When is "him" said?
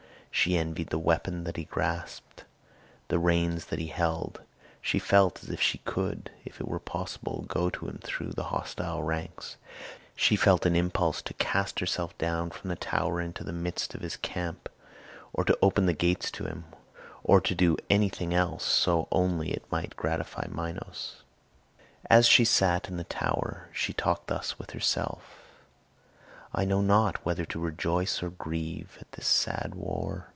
7.87-7.99, 16.45-16.63